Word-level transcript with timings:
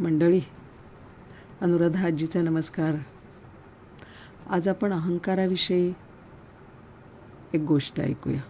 मंडळी 0.00 0.40
अनुराधा 1.60 2.06
आजीचा 2.06 2.42
नमस्कार. 2.42 2.94
आज 4.50 4.68
आपण 4.68 4.92
अहंकाराविषयी 4.92 5.94
एक 7.54 7.60
गोष्ट 7.60 8.00
ऐकूया. 8.00 8.40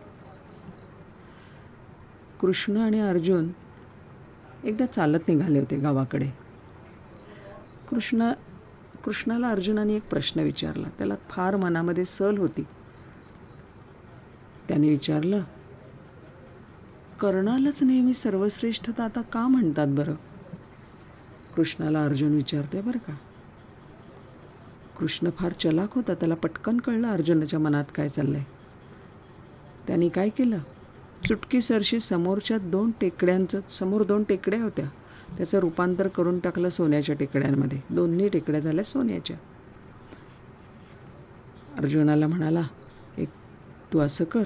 कृष्ण 2.41 2.77
आणि 2.77 3.01
अर्जुन 3.01 3.49
एकदा 4.65 4.87
चालत 4.87 5.19
निघाले 5.29 5.59
होते 5.59 5.77
गावाकडे. 5.77 6.31
कृष्ण 7.91 8.33
कृष्णाला 9.05 9.49
अर्जुनाने 9.49 9.95
एक 9.95 10.09
प्रश्न 10.11 10.41
विचारला. 10.41 10.89
त्याला 10.99 11.15
फार 11.31 11.57
मनामध्ये 11.57 12.05
सल 12.05 12.39
होती. 12.39 12.67
त्याने 14.69 14.89
विचारलं 14.89 15.41
कर्णालाच 17.21 17.83
नेहमी 17.83 18.15
सर्वश्रेष्ठता 18.15 19.05
आता 19.05 19.21
का 19.21 19.49
म्हणतात 19.49 19.87
बरं? 19.89 20.15
कृष्णाला 21.57 22.05
अर्जुन 22.05 22.35
विचारते 22.35 22.81
बरं 22.81 22.99
का? 22.99 23.15
कृष्ण 24.99 25.31
फार 25.31 25.53
चलाक 25.53 25.95
होता 25.95 26.15
त्याला 26.15 26.35
पटकन 26.35 26.79
कळलं 26.79 27.09
अर्जुनाच्या 27.09 27.59
मनात 27.59 27.85
काय 27.95 28.09
चाललं 28.09 28.37
आहे 28.37 28.47
त्यांनी 29.87 30.09
काय 30.09 30.29
केलं? 30.29 30.59
चुटकीसरशी 31.29 32.01
समोरच्या 32.01 32.59
दोन 32.59 32.91
टेकड्यांचं 33.01 33.61
समोर 33.71 34.03
दोन 34.03 34.23
टेकड्या 34.23 34.63
होत्या. 34.63 34.89
त्याचं 35.37 35.59
रूपांतर 35.59 36.09
करून 36.09 36.39
टाकलं 36.39 36.69
सोन्याच्या 36.69 37.15
टेकड्यांमध्ये. 37.15 37.81
दोन्ही 37.91 38.29
टेकड्या 38.29 38.61
झाल्या 38.61 38.85
सोन्याच्या. 38.85 39.37
अर्जुनाला 41.79 42.27
म्हणाला 42.27 42.63
एक 43.19 43.29
तू 43.93 43.99
असं 43.99 44.25
कर. 44.25 44.45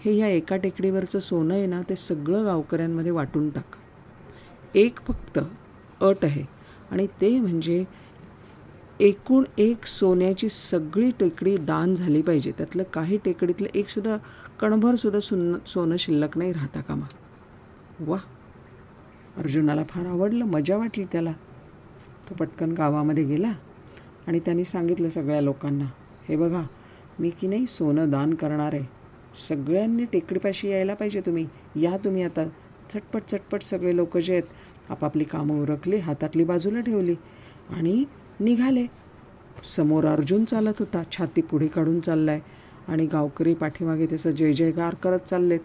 हे 0.00 0.12
ह्या 0.12 0.28
एका 0.28 0.56
टेकडीवरचं 0.56 1.18
सोनं 1.18 1.54
आहे 1.54 1.66
ना 1.66 1.82
ते 1.88 1.96
सगळं 1.96 2.44
गावकऱ्यांमध्ये 2.44 3.10
वाटून 3.10 3.50
टाक. 3.50 3.76
एक 4.74 5.00
फक्त 5.00 5.38
अट 6.04 6.24
आहे. 6.24 6.44
आणि 6.90 7.06
ते 7.06 7.38
म्हणजे 7.40 7.84
एकूण 9.00 9.44
एक 9.58 9.86
सोन्याची 9.86 10.48
सगळी 10.48 11.10
टेकडी 11.10 11.56
दान 11.56 11.94
झाली 11.94 12.22
पाहिजे. 12.22 12.50
त्यातलं 12.50 12.82
काही 12.82 13.16
टेकडीतलं 13.24 13.68
एकसुद्धा 13.74 14.16
कणभरसुद्धा 14.60 15.20
सुन 15.20 15.56
सोनं 15.66 15.96
शिल्लक 15.98 16.38
नाही 16.38 16.52
राहता 16.52 16.80
कामा. 16.80 17.06
वा! 18.00 18.18
अर्जुनाला 19.36 19.84
फार 19.84 20.06
आवडलं 20.06 20.44
मजा 20.44 20.76
वाटली 20.76 21.04
त्याला. 21.04 21.32
तो 22.30 22.34
पटकन 22.34 22.72
गावामध्ये 22.72 23.24
गेला 23.24 23.52
आणि 24.26 24.38
त्यांनी 24.38 24.64
सांगितलं 24.64 25.08
सगळ्या 25.08 25.40
लोकांना 25.40 25.84
हे 26.28 26.36
बघा 26.36 26.62
मी 27.18 27.30
की 27.30 27.46
नाही 27.46 27.66
सोनं 27.66 28.10
दान 28.10 28.34
करणार 28.34 28.72
आहे. 28.72 28.84
सगळ्यांनी 29.48 30.04
टेकडीपाशी 30.04 30.68
यायला 30.68 30.94
पाहिजे 30.94 31.20
तुम्ही. 31.20 31.46
या 31.76 31.96
तुम्ही 31.96 32.22
आता. 32.22 32.44
चटपट 32.90 33.22
चटपट 33.22 33.62
सगळे 33.62 33.96
लोक 33.96 34.16
जे 34.18 34.32
आहेत 34.32 34.73
आपापली 34.90 35.24
कामं 35.24 35.62
उरकली 35.62 35.96
हातातली 35.96 36.44
बाजूला 36.44 36.80
ठेवली 36.80 37.14
आणि 37.70 38.04
निघाले. 38.40 38.86
समोर 39.76 40.04
अर्जुन 40.04 40.44
चालत 40.44 40.78
होता 40.78 41.02
छाती 41.12 41.40
पुढे 41.40 41.66
काढून 41.66 42.00
चाललाय 42.00 42.40
आणि 42.88 43.06
गावकरी 43.06 43.54
पाठीमागे 43.54 44.06
त्याचं 44.06 44.30
जय 44.30 44.52
जयकार 44.52 44.94
करत 44.94 45.18
चाललेत. 45.18 45.60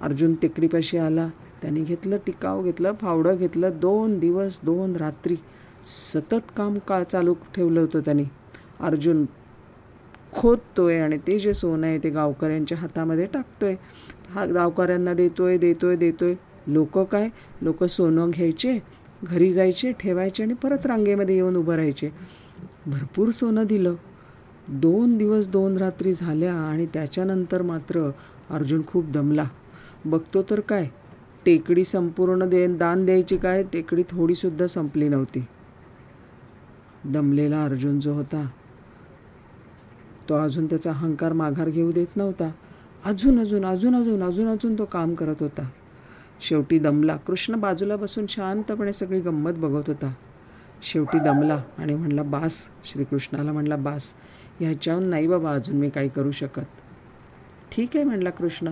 अर्जुन 0.00 0.34
टेकडीपाशी 0.34 0.98
आला. 0.98 1.28
त्याने 1.62 1.80
घेतलं 1.80 2.16
टिकाव 2.26 2.62
घेतलं 2.62 2.92
फावडं 2.92 3.36
घेतलं 3.36 3.78
दोन 3.80 4.18
दिवस 4.18 4.60
दोन 4.64 4.96
रात्री. 4.96 5.36
सतत 6.12 6.50
काम 6.56 6.78
का 6.78 7.02
चालू 7.04 7.34
ठेवलं 7.54 7.80
होतं 7.80 8.00
त्याने? 8.00 8.24
अर्जुन 8.80 9.24
खोदतोय 10.32 10.98
आणि 10.98 11.18
ते 11.18 11.38
जे 11.38 11.54
सोनं 11.54 11.86
आहे 11.86 11.98
ते 11.98 12.10
गावकऱ्यांच्या 12.10 12.78
हातामध्ये 12.78 13.26
टाकतोय. 13.26 13.74
हा 14.30 14.44
गावकऱ्यांना 14.46 15.14
देतोय 15.14 15.58
देतोय 15.58 15.96
देतोय. 15.96 16.34
लोक 16.66 16.98
काय? 16.98 17.28
लोक 17.62 17.84
सोनं 17.84 18.30
घ्यायचे 18.30 18.78
घरी 19.22 19.52
जायचे 19.52 19.92
ठेवायचे 19.92 20.42
आणि 20.42 20.54
परत 20.54 20.86
रांगेमध्ये 20.86 21.34
येऊन 21.34 21.56
उभं 21.56 21.74
राहायचे. 21.74 22.10
भरपूर 22.86 23.30
सोनं 23.30 23.66
दिलं. 23.66 23.94
दोन 24.68 25.16
दिवस 25.18 25.48
दोन 25.48 25.76
रात्री 25.76 26.14
झाल्या 26.14 26.54
आणि 26.54 26.86
त्याच्यानंतर 26.86 27.62
मात्र 27.62 28.10
अर्जुन 28.50 28.82
खूप 28.86 29.10
दमला. 29.10 29.44
बघतो 30.04 30.42
तर 30.42 30.60
काय? 30.60 30.88
टेकडी 31.46 31.84
संपूर्ण 31.84 32.48
दे 32.48 32.66
दान 32.66 33.04
द्यायची 33.04 33.36
काय? 33.36 33.62
टेकडी 33.62 34.02
थोडीसुद्धा 34.02 34.66
संपली 34.66 35.08
नव्हती. 35.08 35.44
दमलेला 37.04 37.64
अर्जुन 37.64 38.00
जो 38.00 38.12
होता 38.12 38.46
तो 40.28 40.34
अजून 40.34 40.66
त्याचा 40.66 40.90
अहंकार 40.90 41.32
माघार 41.32 41.68
घेऊ 41.68 41.92
देत 41.92 42.16
नव्हता. 42.16 42.50
अजून 43.04 43.40
अजून 43.40 43.64
अजून 43.64 43.96
अजून 43.96 44.22
अजून 44.22 44.48
अजून 44.48 44.78
तो 44.78 44.84
काम 44.84 45.14
करत 45.14 45.34
होता. 45.40 45.68
शेवटी 46.40 46.78
दमला. 46.78 47.16
कृष्ण 47.16 47.54
बाजूला 47.54 47.96
बसून 47.96 48.26
शांतपणे 48.26 48.92
सगळी 48.92 49.20
गंमत 49.20 49.52
बघत 49.52 49.88
होता. 49.88 50.12
शेवटी 50.82 51.18
दमला 51.18 51.62
आणि 51.78 51.94
म्हणला 51.94 52.22
बास. 52.22 52.68
श्रीकृष्णाला 52.84 53.52
म्हणला 53.52 53.76
बास 53.76 54.12
ह्याच्याहून 54.60 55.04
नाही 55.04 55.26
बाबा 55.26 55.54
अजून 55.54 55.76
मी 55.76 55.90
काही 55.90 56.08
करू 56.08 56.30
शकत. 56.30 56.64
ठीक 57.72 57.90
आहे 57.94 58.04
म्हणला 58.04 58.30
कृष्ण 58.30 58.68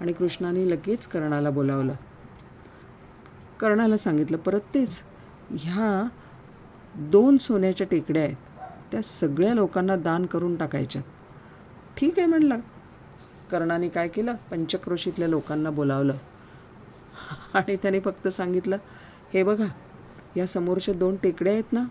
आणि 0.00 0.12
कृष्णाने 0.12 0.70
लगेच 0.70 1.06
कर्णाला 1.06 1.50
बोलावलं. 1.50 1.94
कर्णाला 3.60 3.96
सांगितलं 3.98 4.36
परत 4.36 4.60
तेच 4.74 5.00
ह्या 5.50 6.08
दोन 6.94 7.38
सोन्याच्या 7.38 7.86
टेकड्या 7.90 8.22
आहेत 8.22 8.36
त्या 8.92 9.02
सगळ्या 9.02 9.54
लोकांना 9.54 9.96
दान 9.96 10.26
करून 10.26 10.56
टाकायच्यात. 10.56 11.04
ठीक 11.96 12.18
आहे 12.18 12.26
म्हणलं. 12.26 12.56
कर्णाने 13.50 13.88
काय 13.88 14.08
केलं? 14.08 14.34
पंचक्रोशीतल्या 14.50 15.28
लोकांना 15.28 15.70
बोलावलं. 15.70 16.14
आणि 17.54 17.76
त्याने 17.76 18.00
फक्त 18.00 18.28
सांगितलं 18.28 18.76
हे 19.34 19.42
बघा 19.42 19.66
या 20.36 20.46
समोरच्या 20.46 20.94
दोन 20.94 21.16
टेकड्या 21.22 21.52
आहेत 21.52 21.72
ना 21.72 21.84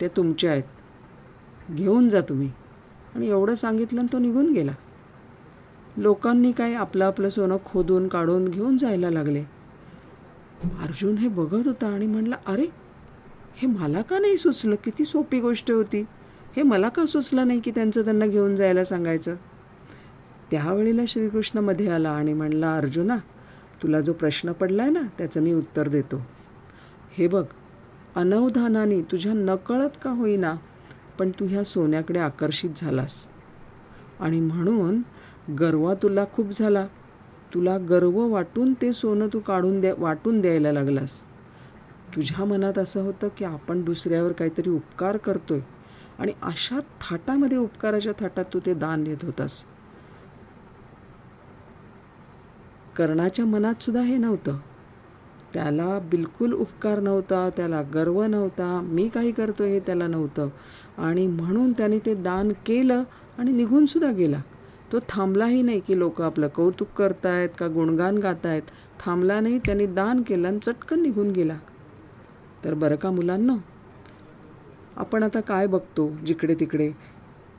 त्या 0.00 0.08
तुमच्या 0.16 0.50
आहेत. 0.52 0.62
घेऊन 1.70 2.08
जा 2.08 2.20
तुम्ही. 2.20 2.50
आणि 3.14 3.28
एवढं 3.28 3.54
सांगितलं 3.54 4.00
आणि 4.00 4.12
तो 4.12 4.18
निघून 4.18 4.52
गेला. 4.52 4.72
लोकांनी 5.96 6.52
काय 6.52 6.74
आपलं 6.74 7.04
आपलं 7.04 7.30
सोनं 7.30 7.56
खोदून 7.64 8.08
काढून 8.08 8.48
घेऊन 8.48 8.78
जायला 8.78 9.10
लागले. 9.10 9.40
अर्जुन 10.64 11.18
हे 11.18 11.28
बघत 11.28 11.66
होता 11.66 11.86
आणि 11.86 12.06
म्हणला 12.06 12.36
अरे 12.46 12.66
हे 13.56 13.66
मला 13.66 14.02
का 14.02 14.18
नाही 14.18 14.36
सुचलं? 14.36 14.74
किती 14.74 15.04
सोपी 15.04 15.40
गोष्ट 15.40 15.70
होती. 15.70 16.04
हे 16.56 16.62
मला 16.62 16.88
का 16.88 17.06
सुचलं 17.06 17.46
नाही 17.46 17.60
की 17.60 17.70
त्यांचं 17.70 18.04
त्यांना 18.04 18.26
घेऊन 18.26 18.56
जायला 18.56 18.84
सांगायचं? 18.84 19.34
त्यावेळेला 20.50 21.02
श्रीकृष्णमध्ये 21.08 21.88
आला 21.88 22.10
आणि 22.10 22.32
म्हणला 22.32 22.76
अर्जुना 22.76 23.16
तुला 23.82 24.00
जो 24.00 24.12
प्रश्न 24.12 24.52
पडला 24.52 24.82
आहे 24.82 24.90
ना 24.90 25.00
त्याचं 25.18 25.42
मी 25.42 25.52
उत्तर 25.52 25.88
देतो. 25.88 26.26
हे 27.18 27.26
बघ 27.26 27.44
अनवधानाने 28.16 29.02
तुझ्या 29.02 29.32
नकळत 29.32 29.90
का 30.02 30.10
होईना 30.10 30.54
पण 31.18 31.30
तू 31.30 31.46
ह्या 31.46 31.64
सोन्याकडे 31.64 32.18
आकर्षित 32.18 32.70
झालास. 32.76 33.24
आणि 34.20 34.40
म्हणून 34.40 35.02
गर्वा 35.54 35.94
तुला 35.94 36.24
खूप 36.32 36.50
झाला. 36.58 36.86
तुला 37.54 37.78
गर्व 37.78 38.18
वाटून 38.28 38.72
ते 38.72 38.92
सोनं 38.92 39.26
तू 39.32 39.38
काढून 39.38 39.80
द्या 39.80 39.94
वाटून 39.98 40.40
द्यायला 40.40 40.72
लागलास. 40.72 41.22
तुझ्या 42.16 42.44
मनात 42.44 42.78
असं 42.78 43.02
होतं 43.02 43.28
की 43.38 43.44
आपण 43.44 43.82
दुसऱ्यावर 43.82 44.32
काहीतरी 44.32 44.70
उपकार 44.70 45.16
करतोय. 45.16 45.60
आणि 46.18 46.32
अशा 46.42 46.80
थाटामध्ये 46.80 47.58
उपकाराच्या 47.58 48.12
थाटात 48.20 48.44
तू 48.54 48.60
ते 48.66 48.74
दान 48.74 49.04
देत 49.04 49.16
होतास. 49.22 49.64
कर्णाच्या 52.96 53.44
मनात 53.44 53.82
सुद्धा 53.82 54.02
हे 54.02 54.16
नव्हतं. 54.16 54.56
त्याला 55.54 55.98
बिलकुल 55.98 56.52
उपकार 56.52 57.00
नव्हता 57.00 57.50
त्याला 57.56 57.82
गर्व 57.82 58.22
नव्हता 58.22 58.80
मी 58.84 59.08
काही 59.08 59.32
करतो 59.32 59.64
हे 59.64 59.80
त्याला 59.80 60.06
नव्हतं. 60.06 60.48
आणि 60.98 61.26
म्हणून 61.26 61.72
त्याने 61.72 61.98
ते 61.98 62.14
दान 62.14 62.52
केलं 62.66 63.02
आणि 63.38 63.52
निघूनसुद्धा 63.52 64.12
गेला. 64.12 64.40
तो 64.92 64.98
थांबलाही 65.08 65.62
नाही 65.62 65.80
की 65.80 65.98
लोक 65.98 66.22
आपलं 66.22 66.48
कौतुक 66.48 66.88
करतायत 66.96 67.48
का 67.58 67.68
गुणगान 67.68 68.18
गातायत. 68.18 68.62
थांबला 69.06 69.40
नाही 69.40 69.58
त्याने 69.58 69.86
दान 69.86 70.22
केलं 70.22 70.48
आणि 70.48 70.58
चटकन 70.58 71.02
निघून 71.02 71.30
गेला. 71.30 71.58
तर 72.64 72.74
बरं 72.74 72.96
का 72.96 73.10
मुलांना? 73.10 73.54
आपण 74.96 75.22
आता 75.22 75.40
काय 75.40 75.66
बघतो 75.66 76.10
जिकडे 76.26 76.54
तिकडे? 76.54 76.90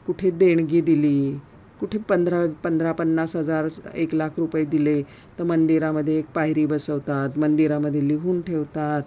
कुठे 0.08 0.32
देणगी 0.32 0.82
दिली? 0.82 1.40
कुठे 1.82 1.98
पंधरा 2.10 2.46
पंधरा 2.64 2.92
पन्नास 2.94 3.36
हजार 3.36 3.68
एक 3.96 4.14
लाख 4.14 4.38
रुपये 4.38 4.64
दिले 4.72 5.02
तर 5.38 5.44
मंदिरामध्ये 5.44 6.18
एक 6.18 6.26
पायरी 6.36 6.66
बसवतात 6.66 7.38
मंदिरामध्ये 7.40 8.08
लिहून 8.08 8.42
ठेवतात 8.42 9.04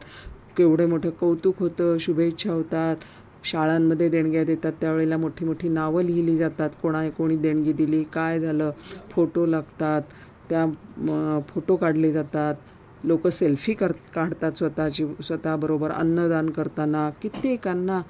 केवढे 0.57 0.87
मोठं 0.87 1.11
कौतुक 1.21 1.59
होतं 1.59 1.97
शुभेच्छा 2.01 2.53
होतात. 2.53 2.97
शाळांमध्ये 3.45 4.09
देणग्या 4.09 4.45
देतात 4.45 4.73
त्यावेळेला 4.81 5.17
मोठी 5.17 5.45
मोठी 5.45 5.69
नावं 5.69 6.03
लिहिली 6.05 6.37
जातात. 6.37 6.71
कोणा 6.83 7.09
कोणी 7.19 7.37
देणगी 7.37 7.73
दिली 7.73 8.03
काय 8.15 8.41
झालं 8.41 8.71
फोटो 9.11 9.47
लागतात 9.47 10.03
त्या 10.51 10.67
फोटो 11.49 11.77
काढले 11.77 12.13
जातात. 12.13 12.55
लोक 13.05 13.27
सेल्फी 13.29 13.73
कर 13.75 13.93
काढतात 14.15 14.53
स्वतःची 14.59 15.07
स्वतःबरोबर 15.25 15.91
अन्नदान 15.91 16.51
करताना. 16.51 17.09
कित्येकांना 17.23 18.01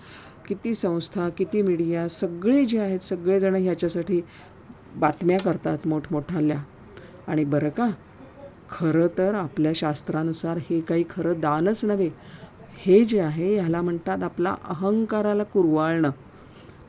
किती 0.48 0.74
संस्था 0.74 1.28
किती 1.36 1.60
मीडिया 1.62 2.08
सगळे 2.08 2.64
जे 2.64 2.78
आहेत 2.78 3.04
सगळेजण 3.04 3.54
ह्याच्यासाठी 3.56 4.20
बातम्या 4.96 5.38
करतात 5.38 5.78
मोठमोठाल्या. 5.86 6.58
आणि 7.28 7.44
बरं 7.44 7.68
का? 7.68 7.90
खरं 8.70 9.06
तर 9.18 9.34
आपल्या 9.34 9.72
शास्त्रानुसार 9.74 10.56
हे 10.56 10.80
काही 10.80 11.04
खरं 11.10 11.40
दानच 11.40 11.84
नव्हे. 11.84 12.10
हे 12.78 13.04
जे 13.04 13.20
आहे 13.20 13.58
ह्याला 13.58 13.82
म्हणतात 13.82 14.22
आपला 14.22 14.54
अहंकाराला 14.64 15.42
कुरवाळणं. 15.42 16.10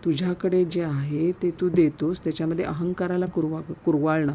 तुझ्याकडे 0.05 0.65
जे 0.65 0.83
आहे 0.83 1.31
ते 1.31 1.51
तू 1.51 1.69
देतोस 1.69 2.23
त्याच्यामध्ये 2.23 2.65
अहंकाराला 2.65 3.25
कुरवा 3.25 3.61
कुरवाळणं. 3.85 4.33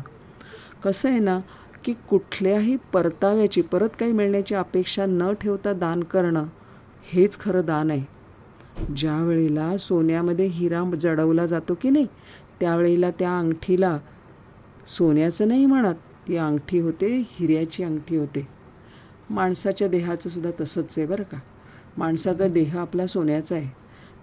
कसं 0.85 1.09
आहे 1.09 1.19
ना 1.19 1.39
की 1.85 1.93
कुठल्याही 1.93 2.77
परताव्याची 2.93 3.63
परत 3.63 3.89
काही 4.01 4.13
मिळण्याची 4.13 4.55
अपेक्षा 4.55 5.07
न 5.07 5.33
ठेवता 5.41 5.73
दान 5.73 6.03
करणं 6.03 6.45
हेच 7.13 7.39
खरं 7.41 7.65
दान 7.65 7.91
आहे. 7.91 8.21
ज्या 8.97 9.23
वेळेला 9.23 9.79
सोन्यामध्ये 9.79 10.47
हिरा 10.47 10.91
जडवला 11.01 11.47
जातो 11.47 11.75
की 11.75 11.91
नाही 11.91 12.07
त्यावेळेला 12.61 13.11
त्या 13.11 13.39
अंगठीला 13.39 13.99
सोन्याचं 14.87 15.49
नाही 15.49 15.67
म्हणत 15.67 15.95
ती 16.29 16.37
अंगठी 16.37 16.79
होते 16.79 17.27
हिऱ्याची 17.31 17.83
अंगठी 17.83 18.17
होते. 18.17 18.49
माणसाच्या 19.31 19.89
देहाचं 19.89 20.31
सुद्धा 20.31 20.51
तसंच 20.61 20.95
आहे 20.99 21.07
बरं 21.07 21.23
का. 21.23 21.39
माणसाचा 21.99 22.49
देह 22.49 22.79
आपला 22.79 23.07
सोन्याचा 23.07 23.55
आहे. 23.55 23.69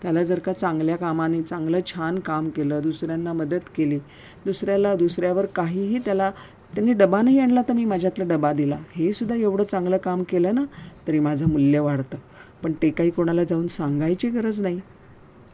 त्याला 0.02 0.24
जर 0.24 0.40
का 0.40 0.54
चांगल्या 0.54 0.96
कामाने 0.96 1.42
चांगलं 1.42 1.80
छान 1.88 2.20
काम 2.20 2.50
केलं 2.50 2.82
दुसऱ्यांना 2.84 3.34
मदत 3.34 3.70
केली 3.78 3.98
दुसऱ्याला 4.46 4.96
दुसऱ्यावर 4.96 5.46
काहीही 5.46 6.00
त्याला 6.00 6.32
त्यांनी 6.76 6.94
डबा 6.94 7.22
नाही 7.22 7.40
आणला 7.40 7.62
तर 7.62 7.74
मी 7.74 7.86
माझ्यातला 7.86 8.26
डबा 8.26 8.54
दिला. 8.54 8.78
हे 8.96 9.14
सुद्धा 9.14 9.36
एवढं 9.36 9.64
चांगलं 9.64 9.98
काम 9.98 10.24
केलं 10.24 10.56
ना 10.56 10.64
तरी 11.08 11.20
माझं 11.20 11.48
मूल्य 11.48 11.80
वाढतं. 11.80 12.18
पण 12.64 12.72
ते 12.82 12.90
काही 12.90 13.10
कोणाला 13.10 13.44
जाऊन 13.44 13.68
सांगायची 13.68 14.30
गरज 14.30 14.62
नाही. 14.62 14.80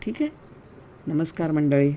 ठीक 0.05 0.15
आहे? 0.21 0.29
नमस्कार 1.07 1.51
मंडळी. 1.51 1.93